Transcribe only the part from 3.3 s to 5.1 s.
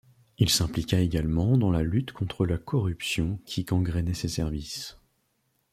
qui gangrenait ses services.